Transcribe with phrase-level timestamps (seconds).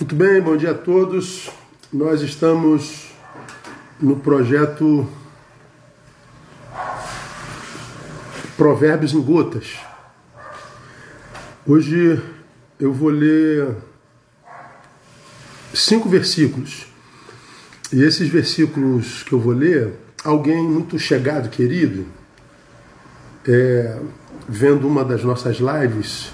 [0.00, 1.50] Muito bem, bom dia a todos.
[1.92, 3.10] Nós estamos
[4.00, 5.06] no projeto
[8.56, 9.78] Provérbios em Gotas.
[11.66, 12.18] Hoje
[12.78, 13.76] eu vou ler
[15.74, 16.86] cinco versículos.
[17.92, 19.92] E esses versículos que eu vou ler,
[20.24, 22.06] alguém muito chegado, querido,
[23.46, 24.00] é,
[24.48, 26.32] vendo uma das nossas lives,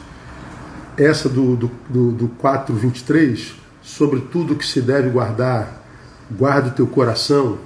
[0.97, 3.53] essa do, do, do, do 4,23,
[3.83, 5.83] sobre tudo que se deve guardar,
[6.31, 7.59] guarda o teu coração.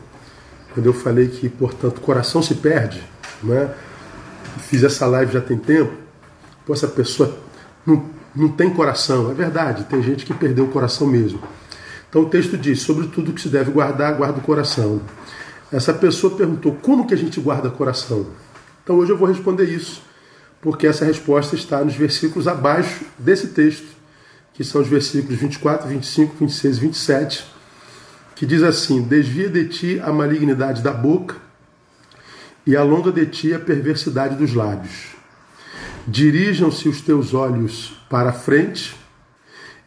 [0.74, 3.02] Quando eu falei que, portanto, coração se perde,
[3.42, 3.72] né?
[4.58, 5.92] fiz essa live já tem tempo,
[6.66, 7.38] pô, essa pessoa
[7.86, 9.30] não, não tem coração.
[9.30, 11.40] É verdade, tem gente que perdeu o coração mesmo.
[12.08, 15.00] Então o texto diz, sobre tudo que se deve guardar, guarda o coração.
[15.72, 18.26] Essa pessoa perguntou, como que a gente guarda coração?
[18.82, 20.02] Então hoje eu vou responder isso
[20.60, 23.86] porque essa resposta está nos versículos abaixo desse texto,
[24.52, 27.46] que são os versículos 24, 25, 26 e 27,
[28.34, 31.36] que diz assim: Desvia de ti a malignidade da boca
[32.66, 35.16] e alonga de ti a perversidade dos lábios.
[36.06, 38.94] Dirijam-se os teus olhos para a frente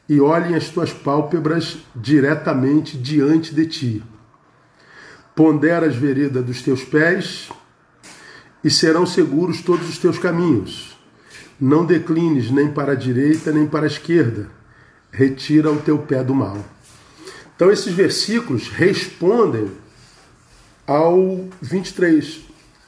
[0.08, 4.04] e olhem as tuas pálpebras diretamente diante de ti.
[5.36, 7.50] Pondera as veredas dos teus pés
[8.64, 10.98] e serão seguros todos os teus caminhos.
[11.60, 14.50] Não declines nem para a direita nem para a esquerda.
[15.12, 16.58] Retira o teu pé do mal.
[17.56, 19.72] Então, esses versículos respondem
[20.88, 22.42] ao 23.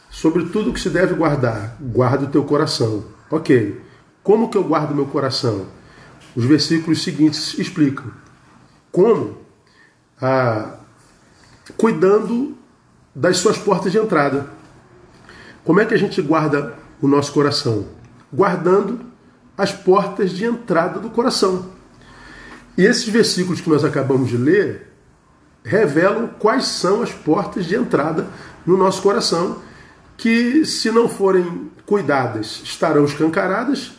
[0.10, 3.06] Sobre tudo que se deve guardar, guarda o teu coração.
[3.30, 3.82] Ok.
[4.24, 5.68] Como que eu guardo meu coração?
[6.36, 8.12] Os versículos seguintes explicam.
[8.92, 9.38] Como?
[10.22, 10.78] Ah,
[11.78, 12.58] cuidando
[13.14, 14.50] das suas portas de entrada.
[15.66, 17.88] Como é que a gente guarda o nosso coração?
[18.32, 19.02] Guardando
[19.58, 21.72] as portas de entrada do coração.
[22.78, 24.94] E esses versículos que nós acabamos de ler
[25.64, 28.28] revelam quais são as portas de entrada
[28.64, 29.60] no nosso coração,
[30.16, 33.94] que, se não forem cuidadas, estarão escancaradas,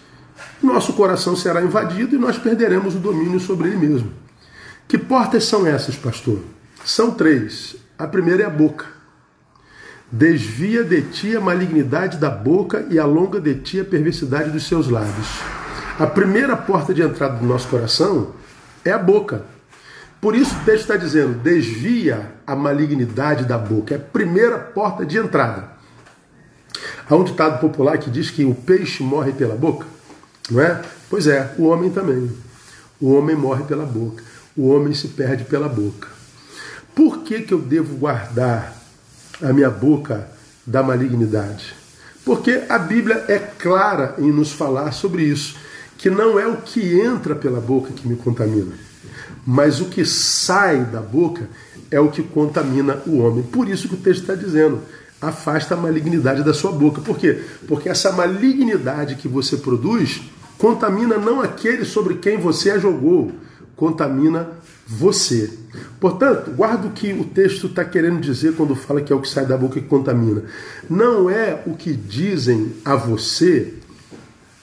[0.62, 4.12] nosso coração será invadido e nós perderemos o domínio sobre ele mesmo.
[4.86, 6.38] Que portas são essas, pastor?
[6.84, 7.74] São três.
[7.98, 8.95] A primeira é a boca.
[10.10, 14.88] Desvia de ti a malignidade da boca e alonga de ti a perversidade dos seus
[14.88, 15.26] lábios.
[15.98, 18.32] A primeira porta de entrada do nosso coração
[18.84, 19.42] é a boca.
[20.20, 23.94] Por isso o texto está dizendo: desvia a malignidade da boca.
[23.94, 25.70] É a primeira porta de entrada.
[27.10, 29.86] Há um ditado popular que diz que o peixe morre pela boca,
[30.50, 30.82] não é?
[31.10, 32.30] Pois é, o homem também.
[33.00, 34.22] O homem morre pela boca.
[34.56, 36.08] O homem se perde pela boca.
[36.94, 38.75] Por que, que eu devo guardar
[39.42, 40.28] a minha boca
[40.66, 41.74] da malignidade.
[42.24, 45.56] Porque a Bíblia é clara em nos falar sobre isso,
[45.96, 48.72] que não é o que entra pela boca que me contamina,
[49.46, 51.48] mas o que sai da boca
[51.90, 53.44] é o que contamina o homem.
[53.44, 54.80] Por isso que o texto está dizendo:
[55.20, 57.00] afasta a malignidade da sua boca.
[57.00, 57.42] Por quê?
[57.68, 60.20] Porque essa malignidade que você produz
[60.58, 63.32] contamina não aquele sobre quem você a jogou,
[63.76, 64.48] contamina
[64.86, 65.50] você.
[65.98, 69.28] Portanto, guarda o que o texto está querendo dizer quando fala que é o que
[69.28, 70.42] sai da boca que contamina.
[70.88, 73.74] Não é o que dizem a você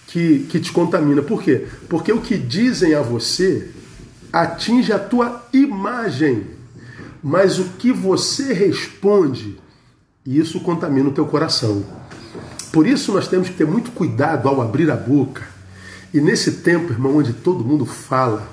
[0.08, 1.22] que, que te contamina.
[1.22, 1.68] Por quê?
[1.90, 3.70] Porque o que dizem a você
[4.34, 6.48] atinge a tua imagem.
[7.22, 9.58] Mas o que você responde,
[10.26, 11.84] isso contamina o teu coração.
[12.72, 15.44] Por isso nós temos que ter muito cuidado ao abrir a boca.
[16.14, 18.48] E nesse tempo, irmão, onde todo mundo fala,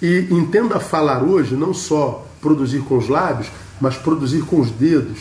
[0.00, 3.48] e entenda falar hoje não só produzir com os lábios,
[3.80, 5.18] mas produzir com os dedos.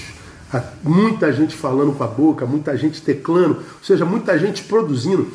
[0.54, 5.28] Há muita gente falando com a boca, muita gente teclando, ou seja, muita gente produzindo.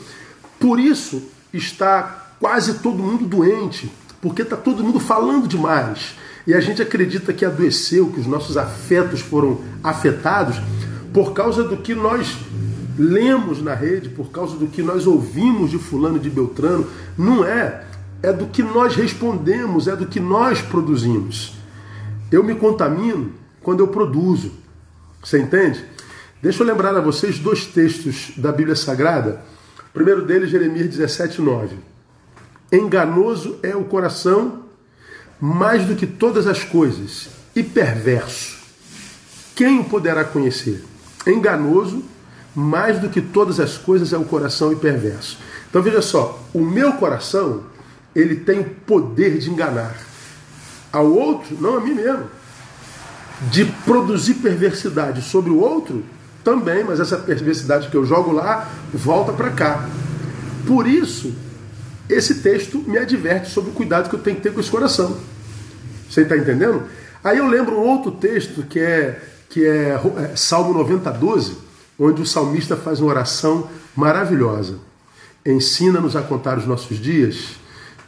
[0.58, 6.14] Por isso está quase todo mundo doente, porque está todo mundo falando demais.
[6.46, 10.60] E a gente acredita que adoeceu, que os nossos afetos foram afetados
[11.12, 12.36] por causa do que nós
[12.98, 16.86] lemos na rede, por causa do que nós ouvimos de fulano de Beltrano.
[17.16, 17.84] Não é
[18.22, 21.54] é do que nós respondemos, é do que nós produzimos.
[22.30, 23.32] Eu me contamino
[23.62, 24.52] quando eu produzo.
[25.22, 25.84] Você entende?
[26.40, 29.42] Deixa eu lembrar a vocês dois textos da Bíblia Sagrada.
[29.90, 31.76] O primeiro deles, Jeremias 17, 9.
[32.72, 34.62] Enganoso é o coração
[35.40, 38.58] mais do que todas as coisas, e perverso.
[39.54, 40.84] Quem o poderá conhecer?
[41.26, 42.02] Enganoso
[42.54, 45.38] mais do que todas as coisas é o coração e perverso.
[45.68, 47.64] Então veja só, o meu coração
[48.14, 49.96] ele tem o poder de enganar.
[50.92, 52.24] Ao outro, não a mim mesmo.
[53.50, 56.04] De produzir perversidade sobre o outro,
[56.44, 59.88] também, mas essa perversidade que eu jogo lá volta para cá.
[60.66, 61.34] Por isso,
[62.08, 65.16] esse texto me adverte sobre o cuidado que eu tenho que ter com esse coração.
[66.08, 66.84] Você está entendendo?
[67.22, 71.56] Aí eu lembro um outro texto que é, que é, é Salmo 90, 12,
[71.98, 74.76] onde o salmista faz uma oração maravilhosa.
[75.46, 77.56] Ensina-nos a contar os nossos dias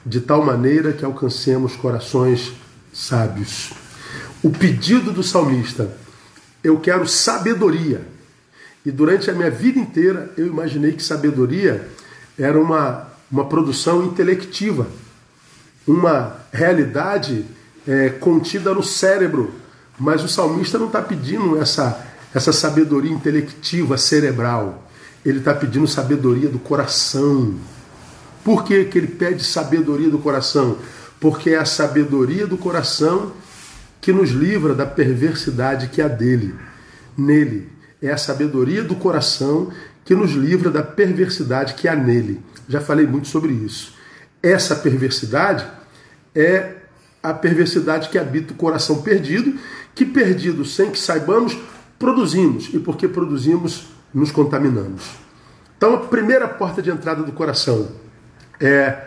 [0.05, 2.53] de tal maneira que alcancemos corações
[2.93, 3.73] sábios.
[4.43, 5.91] O pedido do salmista,
[6.63, 8.03] eu quero sabedoria.
[8.85, 11.89] E durante a minha vida inteira eu imaginei que sabedoria
[12.39, 14.87] era uma, uma produção intelectiva,
[15.87, 17.47] uma realidade
[17.87, 19.55] é, contida no cérebro.
[19.99, 22.05] Mas o salmista não está pedindo essa,
[22.35, 24.87] essa sabedoria intelectiva, cerebral.
[25.25, 27.55] Ele está pedindo sabedoria do coração.
[28.45, 30.77] Por que, que ele pede sabedoria do coração?
[31.19, 33.33] Porque é a sabedoria do coração
[34.03, 36.55] que nos livra da perversidade que há dele,
[37.17, 37.73] nele.
[38.03, 39.73] É a sabedoria do coração
[40.05, 42.43] que nos livra da perversidade que há nele.
[42.69, 43.95] Já falei muito sobre isso.
[44.43, 45.67] Essa perversidade
[46.35, 46.75] é
[47.23, 49.59] a perversidade que habita o coração perdido,
[49.95, 51.57] que perdido sem que saibamos,
[51.99, 52.69] produzimos.
[52.75, 55.03] E porque produzimos, nos contaminamos.
[55.79, 58.04] Então, a primeira porta de entrada do coração
[58.61, 58.99] é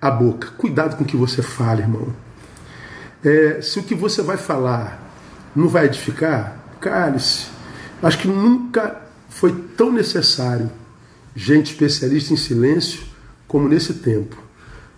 [0.00, 0.48] a boca.
[0.58, 2.08] Cuidado com o que você fala, irmão.
[3.24, 5.02] É, se o que você vai falar
[5.56, 7.46] não vai edificar, cale-se.
[8.02, 10.70] Acho que nunca foi tão necessário
[11.34, 13.02] gente especialista em silêncio
[13.48, 14.36] como nesse tempo.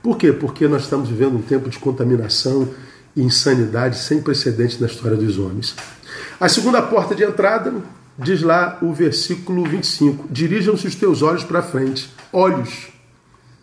[0.02, 0.32] Por quê?
[0.32, 2.68] Porque nós estamos vivendo um tempo de contaminação
[3.14, 5.74] e insanidade sem precedentes na história dos homens.
[6.38, 7.72] A segunda porta de entrada
[8.18, 12.10] diz lá o versículo 25: Dirijam-se os teus olhos para frente.
[12.32, 12.88] Olhos.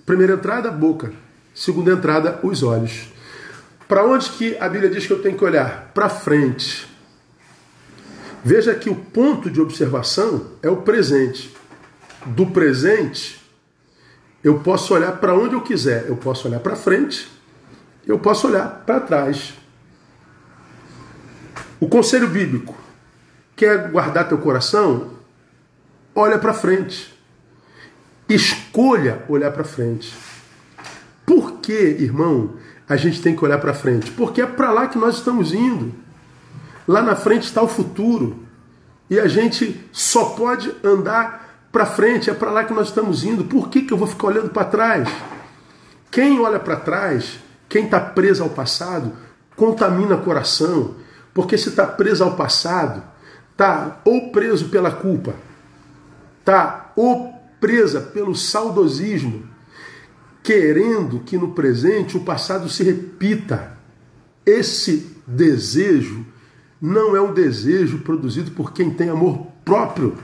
[0.06, 1.14] Primeira entrada, boca.
[1.56, 3.08] Segunda entrada, os olhos.
[3.88, 5.92] Para onde que a Bíblia diz que eu tenho que olhar?
[5.94, 6.88] Para frente.
[8.44, 11.56] Veja que o ponto de observação é o presente.
[12.26, 13.42] Do presente,
[14.44, 16.06] eu posso olhar para onde eu quiser.
[16.08, 17.32] Eu posso olhar para frente,
[18.06, 19.54] eu posso olhar para trás.
[21.80, 22.76] O conselho bíblico
[23.56, 25.14] quer guardar teu coração?
[26.16, 27.13] Olha para frente.
[28.28, 30.14] Escolha olhar para frente.
[31.26, 32.54] Por que, irmão,
[32.88, 34.12] a gente tem que olhar para frente?
[34.12, 35.94] Porque é para lá que nós estamos indo.
[36.88, 38.40] Lá na frente está o futuro.
[39.10, 43.46] E a gente só pode andar para frente, é para lá que nós estamos indo.
[43.46, 45.10] Por que, que eu vou ficar olhando para trás?
[46.12, 49.14] Quem olha para trás, quem está preso ao passado,
[49.56, 50.96] contamina o coração.
[51.34, 53.02] Porque se está preso ao passado,
[53.52, 55.34] está ou preso pela culpa,
[56.40, 59.48] está ou presa pelo saudosismo,
[60.44, 63.78] querendo que no presente o passado se repita.
[64.46, 66.26] Esse desejo
[66.82, 70.18] não é um desejo produzido por quem tem amor próprio.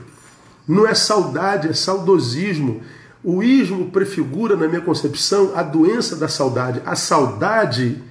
[0.68, 2.82] Não é saudade, é saudosismo.
[3.24, 6.82] O ismo prefigura, na minha concepção, a doença da saudade.
[6.84, 8.02] A saudade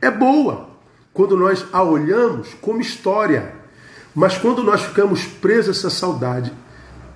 [0.00, 0.68] é boa
[1.12, 3.52] quando nós a olhamos como história.
[4.14, 6.52] Mas quando nós ficamos presos a essa saudade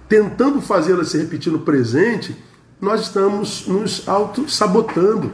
[0.09, 2.35] tentando fazê-la se repetir no presente,
[2.81, 5.31] nós estamos nos auto-sabotando.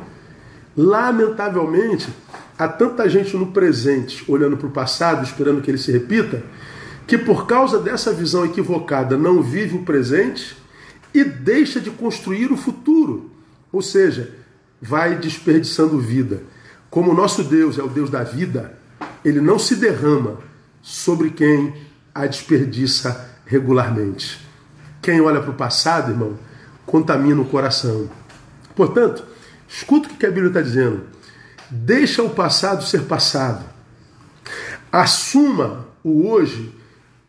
[0.76, 2.08] Lamentavelmente,
[2.58, 6.42] há tanta gente no presente olhando para o passado, esperando que ele se repita,
[7.06, 10.56] que por causa dessa visão equivocada não vive o presente
[11.12, 13.30] e deixa de construir o futuro.
[13.70, 14.34] Ou seja,
[14.80, 16.42] vai desperdiçando vida.
[16.90, 18.76] Como o nosso Deus é o Deus da vida,
[19.24, 20.38] ele não se derrama
[20.82, 21.74] sobre quem
[22.14, 24.44] a desperdiça regularmente.
[25.04, 26.38] Quem olha para o passado, irmão,
[26.86, 28.08] contamina o coração.
[28.74, 29.22] Portanto,
[29.68, 31.02] escuta o que a Bíblia está dizendo.
[31.70, 33.66] Deixa o passado ser passado.
[34.90, 36.74] Assuma o hoje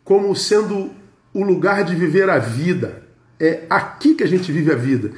[0.06, 0.90] como sendo
[1.34, 3.04] o lugar de viver a vida.
[3.38, 5.12] É aqui que a gente vive a vida.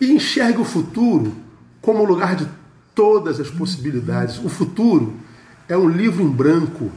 [0.00, 1.36] E enxergue o futuro
[1.80, 2.48] como o lugar de
[2.96, 4.38] todas as possibilidades.
[4.38, 5.14] O futuro
[5.68, 6.90] é um livro em branco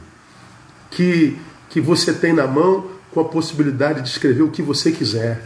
[0.90, 5.42] que, que você tem na mão com a possibilidade de escrever o que você quiser.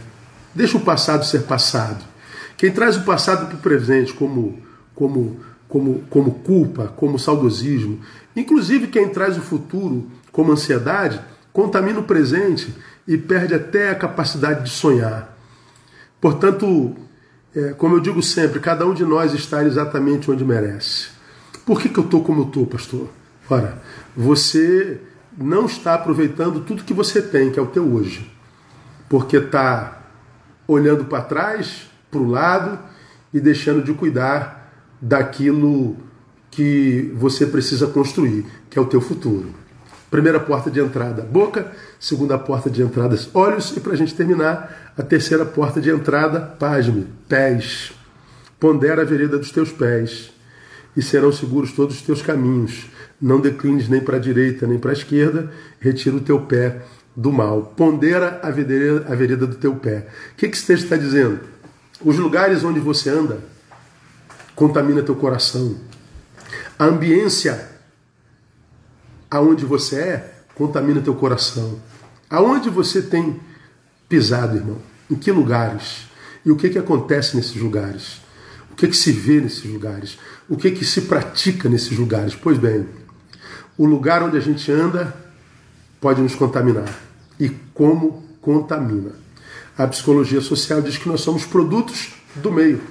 [0.53, 2.03] Deixa o passado ser passado.
[2.57, 4.59] Quem traz o passado para o presente como,
[4.93, 7.99] como, como, como culpa, como saudosismo,
[8.35, 11.19] inclusive quem traz o futuro como ansiedade,
[11.51, 12.73] contamina o presente
[13.07, 15.35] e perde até a capacidade de sonhar.
[16.19, 16.95] Portanto,
[17.55, 21.07] é, como eu digo sempre, cada um de nós está exatamente onde merece.
[21.65, 23.09] Por que, que eu estou como eu estou, pastor?
[23.49, 23.81] Ora,
[24.15, 24.99] você
[25.37, 28.31] não está aproveitando tudo que você tem, que é o teu hoje.
[29.09, 30.03] Porque está
[30.67, 32.79] olhando para trás, para o lado
[33.33, 35.97] e deixando de cuidar daquilo
[36.49, 39.53] que você precisa construir, que é o teu futuro.
[40.09, 41.71] Primeira porta de entrada, boca.
[41.99, 43.75] Segunda porta de entrada, olhos.
[43.75, 47.91] E para a gente terminar, a terceira porta de entrada, pasme, pés.
[48.57, 50.31] Pondera a vereda dos teus pés,
[50.95, 52.87] e serão seguros todos os teus caminhos.
[53.21, 56.81] Não declines nem para a direita nem para a esquerda, retira o teu pé
[57.15, 57.73] do mal.
[57.75, 60.07] Pondera a vereda, a vereda do teu pé.
[60.33, 61.39] O que, que esse texto está dizendo?
[62.03, 63.39] Os lugares onde você anda
[64.55, 65.75] contamina teu coração.
[66.77, 67.69] A ambiência
[69.29, 71.79] aonde você é contamina teu coração.
[72.29, 73.39] Aonde você tem
[74.07, 74.77] pisado, irmão?
[75.09, 76.07] Em que lugares?
[76.45, 78.21] E o que, que acontece nesses lugares?
[78.75, 80.19] O que, que se vê nesses lugares?
[80.49, 82.35] O que, que se pratica nesses lugares?
[82.35, 82.85] Pois bem,
[83.77, 85.15] o lugar onde a gente anda
[86.01, 86.93] pode nos contaminar.
[87.39, 89.13] E como contamina?
[89.77, 92.81] A psicologia social diz que nós somos produtos do meio.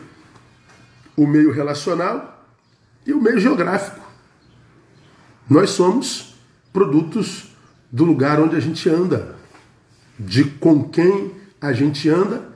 [1.14, 2.48] O meio relacional
[3.06, 4.00] e o meio geográfico.
[5.46, 6.34] Nós somos
[6.72, 7.54] produtos
[7.92, 9.36] do lugar onde a gente anda,
[10.18, 12.48] de com quem a gente anda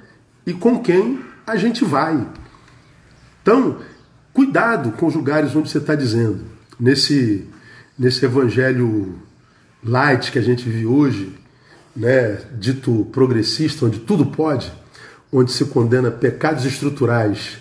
[0.46, 2.26] e com quem a gente vai.
[3.48, 3.78] Então,
[4.34, 6.40] cuidado com os lugares onde você está dizendo.
[6.78, 7.48] Nesse,
[7.98, 9.14] nesse evangelho
[9.82, 11.32] light que a gente vive hoje,
[11.96, 14.70] né, dito progressista, onde tudo pode,
[15.32, 17.56] onde se condena pecados estruturais,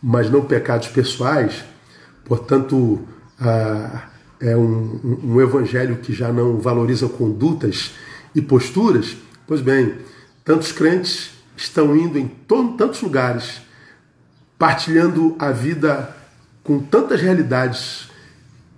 [0.00, 1.64] mas não pecados pessoais,
[2.24, 3.00] portanto,
[3.40, 7.90] a, é um, um, evangelho que já não valoriza condutas
[8.32, 9.96] e posturas, pois bem,
[10.44, 12.28] tantos crentes estão indo em
[12.78, 13.60] tantos lugares,
[14.62, 16.14] partilhando a vida
[16.62, 18.08] com tantas realidades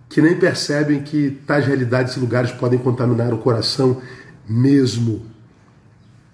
[0.08, 4.00] que nem percebem que tais realidades e lugares podem contaminar o coração
[4.48, 5.26] mesmo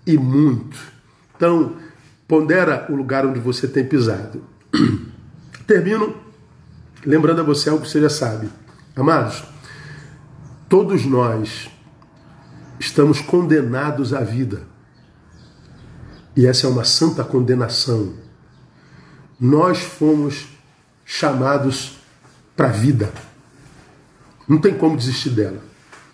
[0.07, 0.79] e muito.
[1.35, 1.75] Então,
[2.29, 4.41] pondera o lugar onde você tem pisado.
[5.67, 6.15] Termino
[7.05, 8.49] lembrando a você algo que você já sabe.
[8.95, 9.43] Amados,
[10.69, 11.69] todos nós
[12.79, 14.63] estamos condenados à vida.
[16.37, 18.30] E essa é uma santa condenação.
[19.41, 20.47] Nós fomos
[21.05, 21.99] chamados
[22.57, 23.13] para a vida.
[24.47, 25.63] Não tem como desistir dela.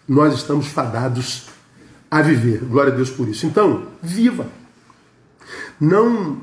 [0.09, 1.47] Nós estamos fadados
[2.11, 2.61] a viver.
[2.61, 3.47] Glória a Deus por isso.
[3.47, 4.47] Então, viva.
[5.81, 6.41] Não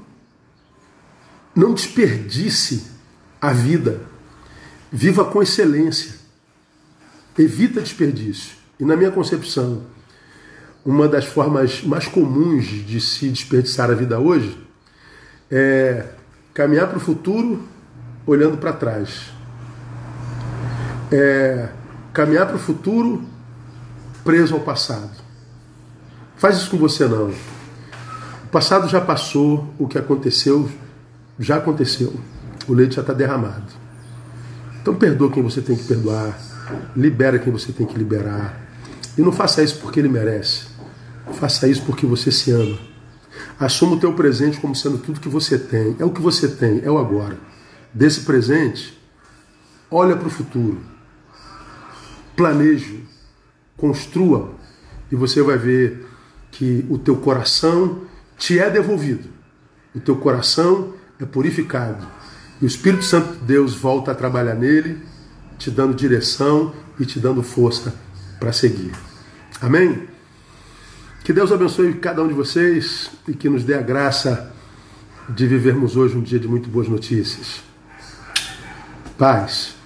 [1.56, 2.88] não desperdice
[3.40, 4.02] a vida.
[4.92, 6.16] Viva com excelência.
[7.38, 8.56] Evita desperdício.
[8.80, 9.84] E na minha concepção,
[10.86, 14.58] uma das formas mais comuns de se desperdiçar a vida hoje
[15.50, 16.08] é
[16.54, 17.64] caminhar para o futuro
[18.26, 19.32] olhando para trás.
[21.12, 21.70] É
[22.14, 23.24] caminhar para o futuro
[24.24, 25.12] preso ao passado.
[26.38, 27.30] Faz isso com você não.
[27.30, 30.70] O passado já passou, o que aconteceu
[31.40, 32.14] já aconteceu.
[32.68, 33.74] O leite já está derramado.
[34.82, 36.38] Então perdoa quem você tem que perdoar
[36.96, 38.60] libera quem você tem que liberar.
[39.18, 40.66] E não faça isso porque ele merece.
[41.34, 42.78] Faça isso porque você se ama.
[43.60, 45.96] Assuma o teu presente como sendo tudo que você tem.
[46.00, 47.38] É o que você tem, é o agora.
[47.94, 49.00] Desse presente,
[49.90, 50.80] olha para o futuro.
[52.36, 53.04] Planeje,
[53.78, 54.52] construa
[55.12, 56.08] e você vai ver
[56.52, 58.02] que o teu coração
[58.38, 59.30] te é devolvido.
[59.96, 62.06] O teu coração é purificado.
[62.62, 65.14] E o Espírito Santo de Deus volta a trabalhar nele
[65.58, 67.94] te dando direção e te dando força
[68.40, 68.92] para seguir.
[69.62, 70.08] Amém?
[71.24, 74.54] Que Deus abençoe cada um de vocês e que nos dê a graça
[75.30, 77.62] de vivermos hoje um dia de muito boas notícias.
[79.18, 79.83] Paz.